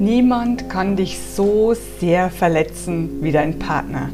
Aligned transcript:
Niemand 0.00 0.70
kann 0.70 0.94
dich 0.94 1.18
so 1.18 1.74
sehr 1.98 2.30
verletzen 2.30 3.18
wie 3.20 3.32
dein 3.32 3.58
Partner. 3.58 4.10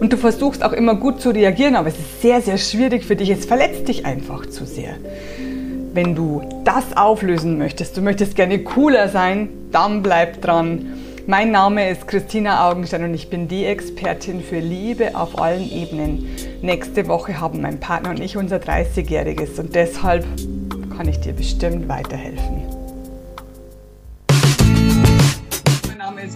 Und 0.00 0.12
du 0.12 0.16
versuchst 0.16 0.64
auch 0.64 0.72
immer 0.72 0.94
gut 0.94 1.20
zu 1.20 1.30
reagieren, 1.30 1.76
aber 1.76 1.88
es 1.88 1.98
ist 1.98 2.22
sehr, 2.22 2.40
sehr 2.40 2.56
schwierig 2.56 3.04
für 3.04 3.14
dich. 3.14 3.28
Es 3.28 3.44
verletzt 3.44 3.88
dich 3.88 4.06
einfach 4.06 4.46
zu 4.46 4.64
sehr. 4.64 4.94
Wenn 5.92 6.14
du 6.14 6.40
das 6.64 6.96
auflösen 6.96 7.58
möchtest, 7.58 7.96
du 7.96 8.00
möchtest 8.00 8.34
gerne 8.34 8.60
cooler 8.60 9.10
sein, 9.10 9.50
dann 9.70 10.02
bleib 10.02 10.40
dran. 10.40 10.86
Mein 11.26 11.50
Name 11.50 11.90
ist 11.90 12.08
Christina 12.08 12.70
Augenstein 12.70 13.04
und 13.04 13.14
ich 13.14 13.28
bin 13.28 13.46
die 13.46 13.66
Expertin 13.66 14.40
für 14.40 14.58
Liebe 14.58 15.14
auf 15.14 15.38
allen 15.38 15.70
Ebenen. 15.70 16.26
Nächste 16.62 17.06
Woche 17.06 17.38
haben 17.38 17.60
mein 17.60 17.78
Partner 17.78 18.10
und 18.10 18.20
ich 18.20 18.38
unser 18.38 18.56
30-jähriges 18.56 19.60
und 19.60 19.74
deshalb 19.74 20.24
kann 20.96 21.06
ich 21.06 21.20
dir 21.20 21.34
bestimmt 21.34 21.86
weiterhelfen. 21.86 22.71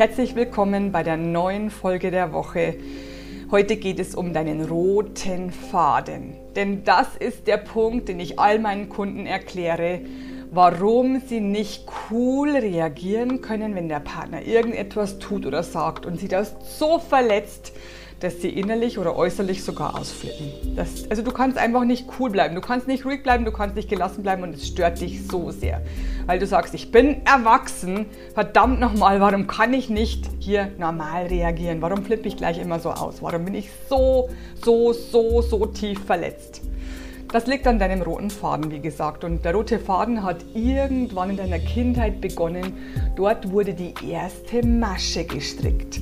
Herzlich 0.00 0.34
willkommen 0.34 0.92
bei 0.92 1.02
der 1.02 1.18
neuen 1.18 1.68
Folge 1.68 2.10
der 2.10 2.32
Woche. 2.32 2.76
Heute 3.50 3.76
geht 3.76 3.98
es 3.98 4.14
um 4.14 4.32
deinen 4.32 4.64
roten 4.64 5.50
Faden. 5.50 6.38
Denn 6.56 6.84
das 6.84 7.16
ist 7.18 7.46
der 7.46 7.58
Punkt, 7.58 8.08
den 8.08 8.18
ich 8.18 8.38
all 8.38 8.58
meinen 8.60 8.88
Kunden 8.88 9.26
erkläre, 9.26 10.00
warum 10.50 11.20
sie 11.20 11.40
nicht 11.40 11.84
cool 12.10 12.48
reagieren 12.48 13.42
können, 13.42 13.74
wenn 13.74 13.90
der 13.90 14.00
Partner 14.00 14.40
irgendetwas 14.40 15.18
tut 15.18 15.44
oder 15.44 15.62
sagt 15.62 16.06
und 16.06 16.18
sie 16.18 16.28
das 16.28 16.56
so 16.78 16.98
verletzt, 16.98 17.74
dass 18.20 18.42
sie 18.42 18.50
innerlich 18.50 18.98
oder 18.98 19.16
äußerlich 19.16 19.64
sogar 19.64 19.98
ausflippen. 19.98 20.76
Das, 20.76 21.10
also 21.10 21.22
du 21.22 21.32
kannst 21.32 21.56
einfach 21.56 21.84
nicht 21.84 22.06
cool 22.18 22.30
bleiben, 22.30 22.54
du 22.54 22.60
kannst 22.60 22.86
nicht 22.86 23.04
ruhig 23.06 23.22
bleiben, 23.22 23.44
du 23.46 23.52
kannst 23.52 23.76
nicht 23.76 23.88
gelassen 23.88 24.22
bleiben 24.22 24.42
und 24.42 24.54
es 24.54 24.68
stört 24.68 25.00
dich 25.00 25.26
so 25.26 25.50
sehr. 25.50 25.82
Weil 26.26 26.38
du 26.38 26.46
sagst, 26.46 26.74
ich 26.74 26.92
bin 26.92 27.24
erwachsen, 27.24 28.06
verdammt 28.34 28.78
nochmal, 28.78 29.20
warum 29.20 29.46
kann 29.46 29.72
ich 29.72 29.88
nicht 29.88 30.28
hier 30.38 30.70
normal 30.78 31.26
reagieren? 31.26 31.80
Warum 31.80 32.04
flippe 32.04 32.28
ich 32.28 32.36
gleich 32.36 32.60
immer 32.60 32.78
so 32.78 32.90
aus? 32.90 33.22
Warum 33.22 33.46
bin 33.46 33.54
ich 33.54 33.70
so, 33.88 34.28
so, 34.62 34.92
so, 34.92 35.40
so 35.40 35.66
tief 35.66 36.04
verletzt? 36.04 36.60
Das 37.32 37.46
liegt 37.46 37.66
an 37.68 37.78
deinem 37.78 38.02
roten 38.02 38.28
Faden, 38.28 38.72
wie 38.72 38.80
gesagt. 38.80 39.22
Und 39.22 39.44
der 39.44 39.54
rote 39.54 39.78
Faden 39.78 40.24
hat 40.24 40.44
irgendwann 40.52 41.30
in 41.30 41.36
deiner 41.36 41.60
Kindheit 41.60 42.20
begonnen. 42.20 42.74
Dort 43.14 43.50
wurde 43.52 43.72
die 43.72 43.94
erste 44.10 44.66
Masche 44.66 45.24
gestrickt. 45.24 46.00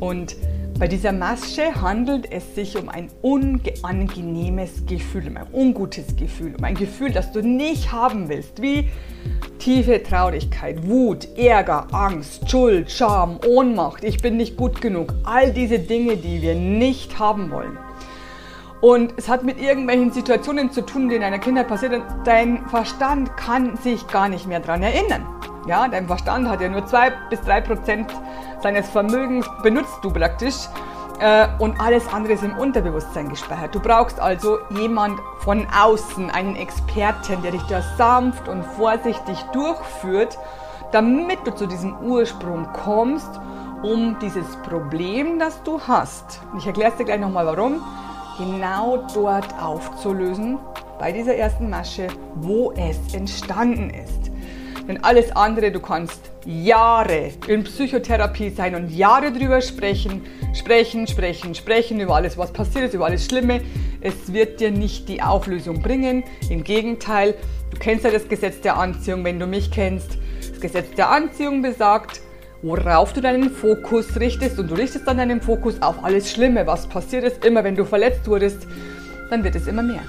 Und 0.00 0.36
bei 0.78 0.88
dieser 0.88 1.12
Masche 1.12 1.80
handelt 1.80 2.30
es 2.30 2.54
sich 2.54 2.76
um 2.76 2.90
ein 2.90 3.08
unangenehmes 3.22 4.84
Gefühl, 4.86 5.28
um 5.28 5.36
ein 5.38 5.46
ungutes 5.52 6.16
Gefühl, 6.16 6.54
um 6.56 6.64
ein 6.64 6.74
Gefühl, 6.74 7.12
das 7.12 7.32
du 7.32 7.40
nicht 7.40 7.92
haben 7.92 8.28
willst, 8.28 8.60
wie 8.60 8.90
tiefe 9.58 10.02
Traurigkeit, 10.02 10.86
Wut, 10.86 11.28
Ärger, 11.38 11.86
Angst, 11.92 12.50
Schuld, 12.50 12.90
Scham, 12.90 13.38
Ohnmacht, 13.46 14.04
ich 14.04 14.20
bin 14.20 14.36
nicht 14.36 14.58
gut 14.58 14.82
genug, 14.82 15.14
all 15.24 15.50
diese 15.50 15.78
Dinge, 15.78 16.18
die 16.18 16.42
wir 16.42 16.54
nicht 16.54 17.18
haben 17.18 17.50
wollen. 17.50 17.78
Und 18.82 19.14
es 19.16 19.30
hat 19.30 19.44
mit 19.44 19.58
irgendwelchen 19.58 20.12
Situationen 20.12 20.70
zu 20.70 20.82
tun, 20.82 21.08
die 21.08 21.14
in 21.14 21.22
deiner 21.22 21.38
Kindheit 21.38 21.68
passiert 21.68 21.92
sind. 21.92 22.04
Dein 22.24 22.68
Verstand 22.68 23.34
kann 23.38 23.78
sich 23.78 24.06
gar 24.08 24.28
nicht 24.28 24.46
mehr 24.46 24.60
daran 24.60 24.82
erinnern. 24.82 25.26
Ja, 25.66 25.88
dein 25.88 26.06
Verstand 26.06 26.48
hat 26.48 26.60
ja 26.60 26.68
nur 26.68 26.86
zwei 26.86 27.10
bis 27.30 27.40
drei 27.40 27.62
Prozent 27.62 28.12
seines 28.62 28.88
Vermögens 28.88 29.46
benutzt 29.62 29.98
du 30.02 30.10
praktisch 30.10 30.68
äh, 31.20 31.48
und 31.58 31.80
alles 31.80 32.06
andere 32.12 32.34
ist 32.34 32.42
im 32.42 32.56
Unterbewusstsein 32.56 33.28
gespeichert. 33.28 33.74
Du 33.74 33.80
brauchst 33.80 34.20
also 34.20 34.58
jemand 34.70 35.18
von 35.38 35.66
außen, 35.66 36.30
einen 36.30 36.56
Experten, 36.56 37.42
der 37.42 37.52
dich 37.52 37.62
da 37.68 37.82
sanft 37.96 38.48
und 38.48 38.64
vorsichtig 38.64 39.40
durchführt, 39.52 40.38
damit 40.92 41.38
du 41.46 41.54
zu 41.54 41.66
diesem 41.66 41.96
Ursprung 42.00 42.68
kommst, 42.72 43.40
um 43.82 44.18
dieses 44.20 44.56
Problem, 44.68 45.38
das 45.38 45.62
du 45.62 45.80
hast, 45.80 46.40
ich 46.58 46.66
erkläre 46.66 46.90
es 46.90 46.96
dir 46.96 47.04
gleich 47.04 47.20
nochmal 47.20 47.46
warum, 47.46 47.82
genau 48.38 49.04
dort 49.14 49.54
aufzulösen, 49.60 50.58
bei 50.98 51.12
dieser 51.12 51.36
ersten 51.36 51.68
Masche, 51.68 52.08
wo 52.36 52.72
es 52.72 53.14
entstanden 53.14 53.90
ist. 53.90 54.30
Denn 54.88 55.02
alles 55.02 55.34
andere, 55.34 55.72
du 55.72 55.80
kannst 55.80 56.30
Jahre 56.44 57.30
in 57.48 57.64
Psychotherapie 57.64 58.50
sein 58.50 58.74
und 58.76 58.90
Jahre 58.90 59.32
drüber 59.32 59.60
sprechen, 59.60 60.22
sprechen, 60.54 61.06
sprechen, 61.08 61.54
sprechen 61.54 61.98
über 62.00 62.14
alles, 62.14 62.38
was 62.38 62.52
passiert 62.52 62.84
ist, 62.84 62.94
über 62.94 63.06
alles 63.06 63.24
Schlimme. 63.24 63.62
Es 64.00 64.32
wird 64.32 64.60
dir 64.60 64.70
nicht 64.70 65.08
die 65.08 65.22
Auflösung 65.22 65.82
bringen. 65.82 66.22
Im 66.50 66.62
Gegenteil, 66.62 67.34
du 67.70 67.78
kennst 67.78 68.04
ja 68.04 68.10
das 68.12 68.28
Gesetz 68.28 68.60
der 68.60 68.76
Anziehung, 68.76 69.24
wenn 69.24 69.40
du 69.40 69.46
mich 69.46 69.72
kennst. 69.72 70.18
Das 70.50 70.60
Gesetz 70.60 70.90
der 70.96 71.10
Anziehung 71.10 71.62
besagt, 71.62 72.20
worauf 72.62 73.12
du 73.12 73.20
deinen 73.20 73.50
Fokus 73.50 74.18
richtest 74.18 74.58
und 74.58 74.70
du 74.70 74.74
richtest 74.74 75.06
dann 75.06 75.18
deinen 75.18 75.40
Fokus 75.40 75.82
auf 75.82 76.04
alles 76.04 76.30
Schlimme, 76.30 76.66
was 76.66 76.86
passiert 76.86 77.24
ist. 77.24 77.44
Immer 77.44 77.64
wenn 77.64 77.74
du 77.74 77.84
verletzt 77.84 78.28
wurdest, 78.28 78.66
dann 79.30 79.42
wird 79.42 79.56
es 79.56 79.66
immer 79.66 79.82
mehr. 79.82 80.02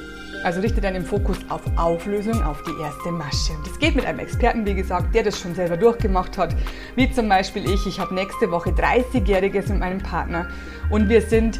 Also 0.43 0.61
richte 0.61 0.79
deinen 0.79 1.03
Fokus 1.03 1.37
auf 1.49 1.61
Auflösung, 1.77 2.41
auf 2.43 2.61
die 2.63 2.81
erste 2.81 3.11
Masche. 3.11 3.53
Das 3.65 3.77
geht 3.79 3.95
mit 3.95 4.05
einem 4.05 4.19
Experten, 4.19 4.65
wie 4.65 4.75
gesagt, 4.75 5.13
der 5.13 5.23
das 5.23 5.39
schon 5.39 5.55
selber 5.55 5.77
durchgemacht 5.77 6.37
hat, 6.37 6.55
wie 6.95 7.11
zum 7.11 7.27
Beispiel 7.27 7.69
ich. 7.69 7.85
Ich 7.87 7.99
habe 7.99 8.13
nächste 8.13 8.49
Woche 8.51 8.69
30-Jähriges 8.69 9.69
mit 9.69 9.79
meinem 9.79 9.99
Partner 9.99 10.47
und 10.89 11.09
wir 11.09 11.21
sind 11.21 11.59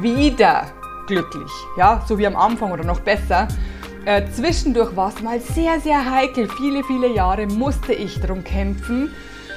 wieder 0.00 0.66
glücklich, 1.06 1.50
ja, 1.76 2.04
so 2.06 2.18
wie 2.18 2.26
am 2.26 2.36
Anfang 2.36 2.70
oder 2.70 2.84
noch 2.84 3.00
besser. 3.00 3.48
Äh, 4.04 4.22
zwischendurch 4.30 4.94
war 4.96 5.08
es 5.08 5.20
mal 5.22 5.40
sehr, 5.40 5.80
sehr 5.80 6.10
heikel. 6.10 6.48
Viele, 6.56 6.84
viele 6.84 7.12
Jahre 7.12 7.46
musste 7.46 7.92
ich 7.92 8.20
darum 8.20 8.44
kämpfen, 8.44 9.12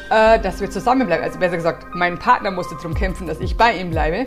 äh, 0.09 0.39
dass 0.39 0.59
wir 0.61 0.69
zusammenbleiben. 0.69 1.23
Also 1.23 1.39
besser 1.39 1.57
gesagt, 1.57 1.87
mein 1.93 2.17
Partner 2.17 2.51
musste 2.51 2.75
darum 2.75 2.93
kämpfen, 2.93 3.27
dass 3.27 3.39
ich 3.39 3.55
bei 3.55 3.77
ihm 3.77 3.91
bleibe, 3.91 4.25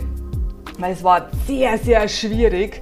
weil 0.79 0.93
es 0.93 1.03
war 1.03 1.29
sehr, 1.45 1.77
sehr 1.77 2.07
schwierig 2.07 2.81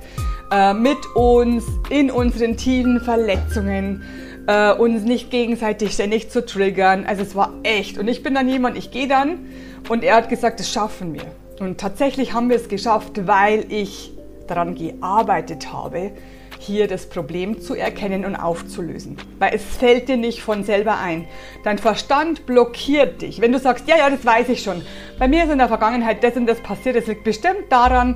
äh, 0.51 0.73
mit 0.73 0.97
uns 1.15 1.65
in 1.89 2.11
unseren 2.11 2.57
tiefen 2.57 3.01
Verletzungen, 3.01 4.03
äh, 4.47 4.73
uns 4.73 5.03
nicht 5.03 5.31
gegenseitig 5.31 5.93
ständig 5.93 6.29
zu 6.29 6.45
triggern. 6.45 7.05
Also 7.05 7.23
es 7.23 7.35
war 7.35 7.53
echt. 7.63 7.97
Und 7.97 8.07
ich 8.07 8.23
bin 8.23 8.35
dann 8.35 8.47
jemand, 8.47 8.77
ich 8.77 8.91
gehe 8.91 9.07
dann 9.07 9.47
und 9.89 10.03
er 10.03 10.15
hat 10.15 10.29
gesagt, 10.29 10.59
das 10.59 10.71
schaffen 10.71 11.13
wir. 11.13 11.25
Und 11.59 11.79
tatsächlich 11.79 12.33
haben 12.33 12.49
wir 12.49 12.57
es 12.57 12.67
geschafft, 12.67 13.27
weil 13.27 13.65
ich 13.69 14.11
daran 14.47 14.75
gearbeitet 14.75 15.71
habe, 15.71 16.11
hier 16.59 16.87
das 16.87 17.07
Problem 17.07 17.61
zu 17.61 17.75
erkennen 17.75 18.25
und 18.25 18.35
aufzulösen. 18.35 19.17
Weil 19.39 19.53
es 19.53 19.63
fällt 19.63 20.09
dir 20.09 20.17
nicht 20.17 20.41
von 20.41 20.63
selber 20.63 20.99
ein. 20.99 21.27
Dein 21.63 21.77
Verstand 21.77 22.45
blockiert 22.45 23.21
dich. 23.21 23.41
Wenn 23.41 23.51
du 23.51 23.59
sagst, 23.59 23.87
ja, 23.87 23.97
ja, 23.97 24.09
das 24.09 24.25
weiß 24.25 24.49
ich 24.49 24.63
schon. 24.63 24.81
Bei 25.19 25.27
mir 25.27 25.43
ist 25.43 25.51
in 25.51 25.57
der 25.57 25.67
Vergangenheit 25.67 26.23
das 26.23 26.35
und 26.35 26.47
das 26.47 26.61
passiert. 26.61 26.95
Das 26.95 27.07
liegt 27.07 27.23
bestimmt 27.23 27.65
daran, 27.69 28.15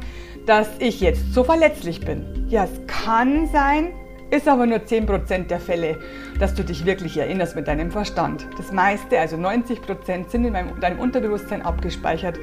dass 0.50 0.68
ich 0.80 1.00
jetzt 1.00 1.32
so 1.32 1.44
verletzlich 1.44 2.02
bin. 2.02 2.48
Ja, 2.50 2.64
es 2.64 2.82
kann 2.88 3.46
sein, 3.50 3.94
ist 4.32 4.48
aber 4.48 4.66
nur 4.66 4.80
10% 4.80 5.46
der 5.46 5.60
Fälle, 5.60 6.00
dass 6.40 6.56
du 6.56 6.64
dich 6.64 6.88
wirklich 6.88 7.18
erinnerst 7.18 7.56
mit 7.56 7.68
deinem 7.68 7.92
Verstand. 7.92 8.48
Das 8.58 8.72
meiste, 8.72 9.20
also 9.20 9.38
90%, 9.38 10.28
sind 10.28 10.46
in 10.46 10.54
deinem 10.54 11.00
Unterbewusstsein 11.00 11.62
abgespeichert. 11.62 12.40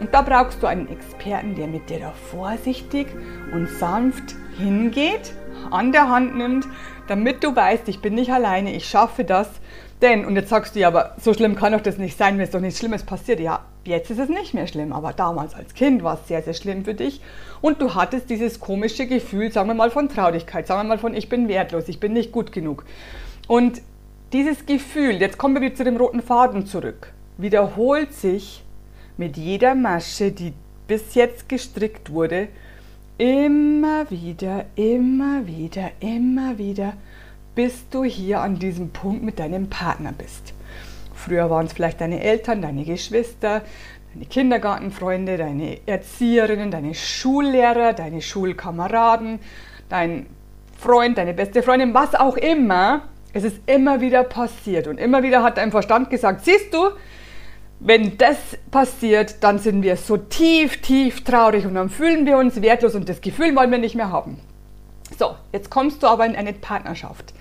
Und 0.00 0.14
da 0.14 0.22
brauchst 0.22 0.62
du 0.62 0.68
einen 0.68 0.88
Experten, 0.88 1.54
der 1.54 1.66
mit 1.66 1.90
dir 1.90 1.98
da 2.00 2.12
vorsichtig 2.30 3.08
und 3.52 3.68
sanft 3.68 4.36
hingeht, 4.56 5.34
an 5.70 5.92
der 5.92 6.08
Hand 6.08 6.38
nimmt, 6.38 6.66
damit 7.08 7.44
du 7.44 7.54
weißt, 7.54 7.88
ich 7.88 8.00
bin 8.00 8.14
nicht 8.14 8.32
alleine, 8.32 8.74
ich 8.74 8.86
schaffe 8.86 9.24
das. 9.24 9.50
Denn, 10.02 10.24
und 10.24 10.34
jetzt 10.36 10.48
sagst 10.48 10.74
du 10.74 10.80
ja, 10.80 10.88
aber 10.88 11.14
so 11.20 11.34
schlimm 11.34 11.56
kann 11.56 11.72
doch 11.72 11.82
das 11.82 11.98
nicht 11.98 12.16
sein, 12.16 12.38
wenn 12.38 12.44
es 12.44 12.50
doch 12.50 12.60
nichts 12.60 12.78
Schlimmes 12.78 13.02
passiert. 13.02 13.38
Ja, 13.38 13.64
jetzt 13.84 14.10
ist 14.10 14.18
es 14.18 14.30
nicht 14.30 14.54
mehr 14.54 14.66
schlimm, 14.66 14.92
aber 14.92 15.12
damals 15.12 15.54
als 15.54 15.74
Kind 15.74 16.02
war 16.02 16.14
es 16.14 16.26
sehr, 16.26 16.42
sehr 16.42 16.54
schlimm 16.54 16.84
für 16.84 16.94
dich. 16.94 17.20
Und 17.60 17.82
du 17.82 17.94
hattest 17.94 18.30
dieses 18.30 18.60
komische 18.60 19.06
Gefühl, 19.06 19.52
sagen 19.52 19.68
wir 19.68 19.74
mal, 19.74 19.90
von 19.90 20.08
Traurigkeit, 20.08 20.66
sagen 20.66 20.80
wir 20.80 20.94
mal 20.94 20.98
von, 20.98 21.14
ich 21.14 21.28
bin 21.28 21.48
wertlos, 21.48 21.88
ich 21.88 22.00
bin 22.00 22.14
nicht 22.14 22.32
gut 22.32 22.52
genug. 22.52 22.86
Und 23.46 23.82
dieses 24.32 24.64
Gefühl, 24.64 25.20
jetzt 25.20 25.36
kommen 25.36 25.54
wir 25.54 25.60
wieder 25.60 25.74
zu 25.74 25.84
dem 25.84 25.96
roten 25.96 26.22
Faden 26.22 26.64
zurück, 26.64 27.12
wiederholt 27.36 28.14
sich 28.14 28.64
mit 29.18 29.36
jeder 29.36 29.74
Masche, 29.74 30.30
die 30.32 30.54
bis 30.86 31.14
jetzt 31.14 31.48
gestrickt 31.48 32.10
wurde, 32.10 32.48
immer 33.18 34.10
wieder, 34.10 34.64
immer 34.76 35.46
wieder, 35.46 35.90
immer 36.00 36.56
wieder, 36.56 36.94
bis 37.60 37.90
du 37.90 38.04
hier 38.04 38.40
an 38.40 38.58
diesem 38.58 38.88
Punkt 38.88 39.22
mit 39.22 39.38
deinem 39.38 39.68
Partner 39.68 40.14
bist. 40.16 40.54
Früher 41.12 41.50
waren 41.50 41.66
es 41.66 41.74
vielleicht 41.74 42.00
deine 42.00 42.22
Eltern, 42.22 42.62
deine 42.62 42.84
Geschwister, 42.84 43.60
deine 44.14 44.24
Kindergartenfreunde, 44.24 45.36
deine 45.36 45.76
Erzieherinnen, 45.86 46.70
deine 46.70 46.94
Schullehrer, 46.94 47.92
deine 47.92 48.22
Schulkameraden, 48.22 49.40
dein 49.90 50.24
Freund, 50.78 51.18
deine 51.18 51.34
beste 51.34 51.62
Freundin, 51.62 51.92
was 51.92 52.14
auch 52.14 52.38
immer. 52.38 53.02
Es 53.34 53.44
ist 53.44 53.58
immer 53.66 54.00
wieder 54.00 54.24
passiert 54.24 54.86
und 54.86 54.96
immer 54.96 55.22
wieder 55.22 55.42
hat 55.42 55.58
dein 55.58 55.70
Verstand 55.70 56.08
gesagt, 56.08 56.46
siehst 56.46 56.72
du, 56.72 56.92
wenn 57.78 58.16
das 58.16 58.38
passiert, 58.70 59.44
dann 59.44 59.58
sind 59.58 59.82
wir 59.82 59.98
so 59.98 60.16
tief, 60.16 60.80
tief 60.80 61.24
traurig 61.24 61.66
und 61.66 61.74
dann 61.74 61.90
fühlen 61.90 62.24
wir 62.24 62.38
uns 62.38 62.62
wertlos 62.62 62.94
und 62.94 63.06
das 63.06 63.20
Gefühl 63.20 63.54
wollen 63.54 63.70
wir 63.70 63.76
nicht 63.76 63.96
mehr 63.96 64.10
haben. 64.10 64.38
So, 65.20 65.36
jetzt 65.52 65.68
kommst 65.68 66.02
du 66.02 66.06
aber 66.06 66.24
in 66.24 66.34
eine 66.34 66.54
Partnerschaft. 66.54 67.34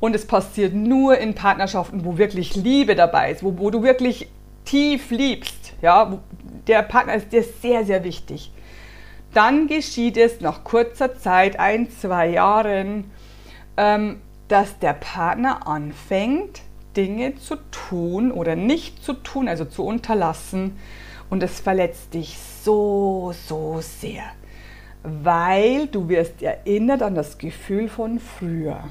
Und 0.00 0.16
es 0.16 0.26
passiert 0.26 0.72
nur 0.72 1.18
in 1.18 1.34
Partnerschaften, 1.34 2.06
wo 2.06 2.16
wirklich 2.16 2.56
Liebe 2.56 2.94
dabei 2.94 3.30
ist, 3.30 3.42
wo, 3.42 3.58
wo 3.58 3.68
du 3.68 3.82
wirklich 3.82 4.30
tief 4.64 5.10
liebst. 5.10 5.74
Ja, 5.82 6.18
der 6.66 6.80
Partner 6.80 7.16
ist 7.16 7.30
dir 7.30 7.42
sehr, 7.42 7.84
sehr 7.84 8.04
wichtig. 8.04 8.50
Dann 9.34 9.66
geschieht 9.66 10.16
es 10.16 10.40
nach 10.40 10.64
kurzer 10.64 11.14
Zeit, 11.14 11.60
ein, 11.60 11.90
zwei 11.90 12.30
Jahren, 12.30 13.10
ähm, 13.76 14.22
dass 14.48 14.78
der 14.78 14.94
Partner 14.94 15.66
anfängt, 15.66 16.62
Dinge 16.96 17.36
zu 17.36 17.56
tun 17.70 18.32
oder 18.32 18.56
nicht 18.56 19.04
zu 19.04 19.12
tun, 19.12 19.46
also 19.46 19.66
zu 19.66 19.84
unterlassen. 19.84 20.78
Und 21.28 21.42
es 21.42 21.60
verletzt 21.60 22.14
dich 22.14 22.38
so, 22.64 23.34
so 23.46 23.80
sehr, 23.82 24.22
weil 25.02 25.86
du 25.86 26.08
wirst 26.08 26.42
erinnert 26.42 27.02
an 27.02 27.14
das 27.14 27.38
Gefühl 27.38 27.88
von 27.88 28.18
früher. 28.18 28.84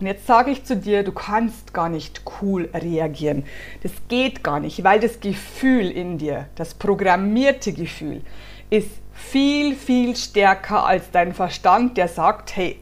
Und 0.00 0.06
jetzt 0.06 0.26
sage 0.26 0.52
ich 0.52 0.64
zu 0.64 0.76
dir, 0.76 1.02
du 1.02 1.10
kannst 1.10 1.74
gar 1.74 1.88
nicht 1.88 2.22
cool 2.40 2.68
reagieren. 2.72 3.44
Das 3.82 3.90
geht 4.06 4.44
gar 4.44 4.60
nicht, 4.60 4.84
weil 4.84 5.00
das 5.00 5.18
Gefühl 5.18 5.90
in 5.90 6.18
dir, 6.18 6.46
das 6.54 6.74
programmierte 6.74 7.72
Gefühl, 7.72 8.22
ist 8.70 8.90
viel, 9.12 9.74
viel 9.74 10.14
stärker 10.14 10.86
als 10.86 11.10
dein 11.10 11.34
Verstand, 11.34 11.96
der 11.96 12.06
sagt, 12.06 12.54
hey, 12.54 12.78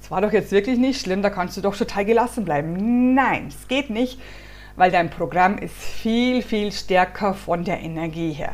es 0.00 0.10
war 0.10 0.20
doch 0.20 0.32
jetzt 0.32 0.50
wirklich 0.50 0.78
nicht 0.78 1.00
schlimm, 1.00 1.22
da 1.22 1.30
kannst 1.30 1.56
du 1.56 1.60
doch 1.60 1.76
total 1.76 2.04
gelassen 2.04 2.44
bleiben. 2.44 3.14
Nein, 3.14 3.46
es 3.48 3.68
geht 3.68 3.90
nicht, 3.90 4.20
weil 4.74 4.90
dein 4.90 5.10
Programm 5.10 5.58
ist 5.58 5.76
viel, 5.76 6.42
viel 6.42 6.72
stärker 6.72 7.34
von 7.34 7.64
der 7.64 7.80
Energie 7.80 8.32
her. 8.32 8.52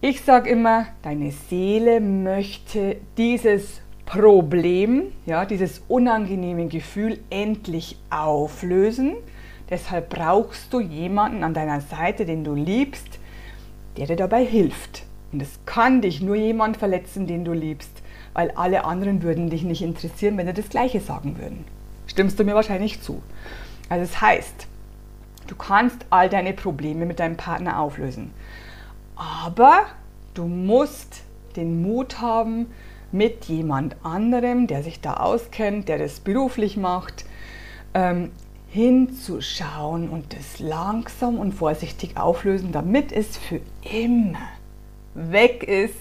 Ich 0.00 0.20
sage 0.22 0.50
immer, 0.50 0.86
deine 1.02 1.32
Seele 1.32 2.00
möchte 2.00 2.96
dieses 3.16 3.80
Problem, 4.04 5.12
ja, 5.24 5.44
dieses 5.44 5.82
unangenehme 5.88 6.66
Gefühl 6.66 7.18
endlich 7.30 7.96
auflösen. 8.10 9.16
Deshalb 9.68 10.10
brauchst 10.10 10.72
du 10.72 10.80
jemanden 10.80 11.42
an 11.42 11.54
deiner 11.54 11.80
Seite, 11.80 12.24
den 12.24 12.44
du 12.44 12.54
liebst, 12.54 13.18
der 13.96 14.06
dir 14.06 14.16
dabei 14.16 14.44
hilft. 14.44 15.02
Und 15.32 15.42
es 15.42 15.58
kann 15.66 16.02
dich 16.02 16.20
nur 16.20 16.36
jemand 16.36 16.76
verletzen, 16.76 17.26
den 17.26 17.44
du 17.44 17.52
liebst 17.52 18.02
weil 18.36 18.50
alle 18.50 18.84
anderen 18.84 19.22
würden 19.22 19.48
dich 19.48 19.62
nicht 19.62 19.80
interessieren, 19.80 20.36
wenn 20.36 20.46
sie 20.46 20.52
das 20.52 20.68
Gleiche 20.68 21.00
sagen 21.00 21.38
würden. 21.38 21.64
Stimmst 22.06 22.38
du 22.38 22.44
mir 22.44 22.54
wahrscheinlich 22.54 23.00
zu? 23.00 23.22
Also 23.88 24.04
das 24.04 24.20
heißt, 24.20 24.66
du 25.46 25.56
kannst 25.56 26.04
all 26.10 26.28
deine 26.28 26.52
Probleme 26.52 27.06
mit 27.06 27.18
deinem 27.18 27.38
Partner 27.38 27.80
auflösen. 27.80 28.32
Aber 29.16 29.86
du 30.34 30.44
musst 30.44 31.22
den 31.56 31.82
Mut 31.82 32.20
haben, 32.20 32.66
mit 33.12 33.46
jemand 33.46 33.96
anderem, 34.02 34.66
der 34.66 34.82
sich 34.82 35.00
da 35.00 35.14
auskennt, 35.14 35.88
der 35.88 35.98
das 35.98 36.20
beruflich 36.20 36.76
macht, 36.76 37.24
ähm, 37.94 38.30
hinzuschauen 38.68 40.10
und 40.10 40.34
das 40.34 40.58
langsam 40.58 41.38
und 41.38 41.52
vorsichtig 41.52 42.16
auflösen, 42.16 42.72
damit 42.72 43.12
es 43.12 43.38
für 43.38 43.60
immer 43.90 44.38
weg 45.14 45.62
ist. 45.62 45.96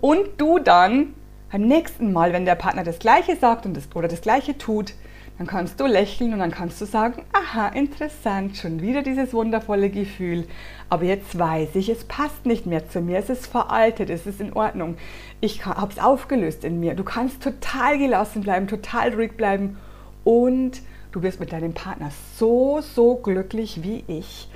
Und 0.00 0.28
du 0.36 0.58
dann 0.58 1.14
beim 1.50 1.62
nächsten 1.62 2.12
Mal, 2.12 2.32
wenn 2.32 2.44
der 2.44 2.56
Partner 2.56 2.84
das 2.84 2.98
Gleiche 2.98 3.36
sagt 3.36 3.64
und 3.64 3.76
das, 3.76 3.88
oder 3.94 4.08
das 4.08 4.20
Gleiche 4.20 4.58
tut, 4.58 4.94
dann 5.40 5.46
kannst 5.46 5.80
du 5.80 5.86
lächeln 5.86 6.34
und 6.34 6.40
dann 6.40 6.50
kannst 6.50 6.78
du 6.82 6.84
sagen, 6.84 7.22
aha, 7.32 7.68
interessant, 7.68 8.58
schon 8.58 8.82
wieder 8.82 9.00
dieses 9.00 9.32
wundervolle 9.32 9.88
Gefühl. 9.88 10.46
Aber 10.90 11.04
jetzt 11.04 11.38
weiß 11.38 11.76
ich, 11.76 11.88
es 11.88 12.04
passt 12.04 12.44
nicht 12.44 12.66
mehr 12.66 12.90
zu 12.90 13.00
mir, 13.00 13.16
es 13.16 13.30
ist 13.30 13.46
veraltet, 13.46 14.10
es 14.10 14.26
ist 14.26 14.42
in 14.42 14.52
Ordnung. 14.52 14.98
Ich 15.40 15.64
habe 15.64 15.90
es 15.90 15.98
aufgelöst 15.98 16.62
in 16.62 16.78
mir. 16.78 16.92
Du 16.92 17.04
kannst 17.04 17.42
total 17.42 17.96
gelassen 17.96 18.42
bleiben, 18.42 18.68
total 18.68 19.14
ruhig 19.14 19.32
bleiben 19.38 19.78
und 20.24 20.82
du 21.10 21.22
wirst 21.22 21.40
mit 21.40 21.52
deinem 21.52 21.72
Partner 21.72 22.10
so, 22.36 22.82
so 22.82 23.14
glücklich 23.14 23.82
wie 23.82 24.04
ich, 24.08 24.46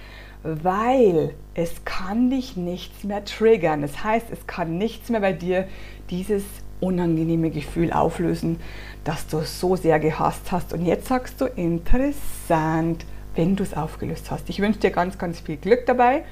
weil 0.43 1.33
es 1.55 1.87
kann 1.87 2.29
dich 2.29 2.59
nichts 2.59 3.05
mehr 3.05 3.25
triggern. 3.25 3.81
Das 3.81 4.05
heißt, 4.05 4.27
es 4.31 4.47
kann 4.47 4.77
nichts 4.77 5.09
mehr 5.09 5.21
bei 5.21 5.33
dir 5.33 5.67
dieses 6.11 6.45
unangenehme 6.85 7.51
Gefühl 7.51 7.93
auflösen, 7.93 8.61
das 9.05 9.27
du 9.27 9.41
so 9.41 9.77
sehr 9.77 9.99
gehasst 9.99 10.53
hast. 10.53 10.73
Und 10.73 10.85
jetzt 10.85 11.09
sagst 11.09 11.41
du, 11.41 11.47
interessant, 11.47 13.05
wenn 13.35 13.57
du 13.57 13.63
es 13.63 13.75
aufgelöst 13.75 14.31
hast. 14.31 14.49
Ich 14.49 14.61
wünsche 14.61 14.81
dir 14.81 14.91
ganz, 14.91 15.19
ganz 15.19 15.41
viel 15.41 15.57
Glück 15.57 15.87
dabei. 15.87 16.25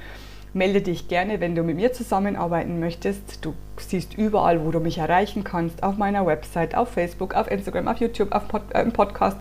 Melde 0.54 0.82
dich 0.82 1.08
gerne, 1.08 1.40
wenn 1.40 1.54
du 1.54 1.62
mit 1.62 1.76
mir 1.76 1.92
zusammenarbeiten 1.92 2.78
möchtest. 2.78 3.44
Du 3.44 3.54
siehst 3.78 4.14
überall, 4.14 4.64
wo 4.64 4.70
du 4.70 4.80
mich 4.80 4.98
erreichen 4.98 5.44
kannst, 5.44 5.82
auf 5.82 5.96
meiner 5.96 6.26
Website, 6.26 6.74
auf 6.74 6.90
Facebook, 6.90 7.34
auf 7.34 7.50
Instagram, 7.50 7.88
auf 7.88 7.98
YouTube, 7.98 8.32
auf 8.32 8.48
Pod, 8.48 8.62
äh, 8.74 8.84
Podcast. 8.84 9.38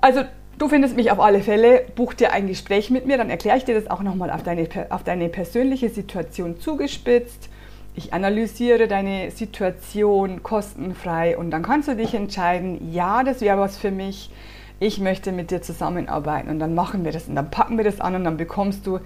Also 0.00 0.22
du 0.58 0.68
findest 0.68 0.94
mich 0.94 1.10
auf 1.10 1.18
alle 1.18 1.40
Fälle, 1.40 1.84
buch 1.96 2.14
dir 2.14 2.32
ein 2.32 2.46
Gespräch 2.46 2.90
mit 2.90 3.06
mir, 3.06 3.18
dann 3.18 3.30
erkläre 3.30 3.58
ich 3.58 3.64
dir 3.64 3.74
das 3.74 3.90
auch 3.90 4.02
nochmal 4.02 4.30
auf 4.30 4.44
deine, 4.44 4.68
auf 4.90 5.02
deine 5.02 5.28
persönliche 5.28 5.88
Situation 5.88 6.60
zugespitzt 6.60 7.50
ich 8.00 8.14
analysiere 8.14 8.88
deine 8.88 9.30
Situation 9.30 10.42
kostenfrei 10.42 11.36
und 11.36 11.50
dann 11.50 11.62
kannst 11.62 11.86
du 11.86 11.94
dich 11.94 12.14
entscheiden, 12.14 12.92
ja, 12.92 13.22
das 13.22 13.42
wäre 13.42 13.58
was 13.58 13.76
für 13.76 13.90
mich, 13.90 14.30
ich 14.78 14.98
möchte 14.98 15.32
mit 15.32 15.50
dir 15.50 15.60
zusammenarbeiten 15.60 16.48
und 16.48 16.60
dann 16.60 16.74
machen 16.74 17.04
wir 17.04 17.12
das 17.12 17.28
und 17.28 17.34
dann 17.34 17.50
packen 17.50 17.76
wir 17.76 17.84
das 17.84 18.00
an 18.00 18.14
und 18.14 18.24
dann 18.24 18.38
bekommst 18.38 18.86
du 18.86 19.00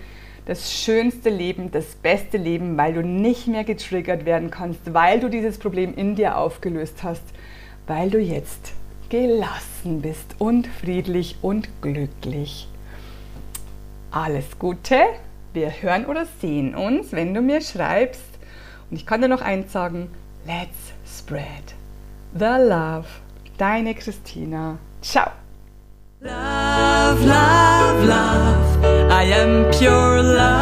das 0.47 0.73
schönste 0.73 1.29
Leben, 1.29 1.73
das 1.73 1.97
beste 1.97 2.37
Leben, 2.37 2.77
weil 2.77 2.93
du 2.93 3.03
nicht 3.03 3.49
mehr 3.49 3.65
getriggert 3.65 4.27
werden 4.27 4.53
kannst, 4.53 4.95
weil 4.95 5.19
du 5.19 5.29
dieses 5.29 5.59
Problem 5.59 5.95
in 5.97 6.15
dir 6.15 6.37
aufgelöst 6.37 7.03
hast, 7.03 7.25
weil 7.89 8.11
du 8.11 8.21
jetzt 8.21 8.75
gelassen 9.09 10.03
bist 10.03 10.37
und 10.39 10.69
friedlich 10.69 11.39
und 11.43 11.69
glücklich. 11.83 12.69
Alles 14.13 14.59
Gute, 14.61 15.01
wir 15.53 15.71
hören 15.83 16.07
oder 16.07 16.27
sehen 16.41 16.77
uns, 16.77 17.11
wenn 17.11 17.35
du 17.35 17.41
mir 17.41 17.61
schreibst, 17.61 18.34
und 18.91 18.97
ich 18.97 19.07
kann 19.07 19.21
dir 19.21 19.29
noch 19.29 19.43
eins 19.43 19.73
sagen, 19.73 20.11
let's 20.47 20.93
spread 21.07 21.75
the 22.35 22.57
love. 22.69 23.07
Deine 23.57 23.95
Christina. 23.95 24.79
Ciao. 25.01 25.31
Love, 26.21 27.25
love, 27.25 28.05
love. 28.05 28.85
I 29.11 29.23
am 29.33 29.71
pure 29.71 30.23
love. 30.23 30.54